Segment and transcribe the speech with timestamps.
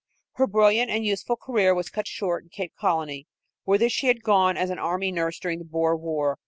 [0.31, 3.27] Her brilliant and useful career was cut short in Cape Colony,
[3.65, 6.39] whither she had gone as an army nurse during the Boer war.